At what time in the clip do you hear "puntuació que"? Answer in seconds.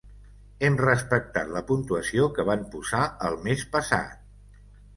1.67-2.47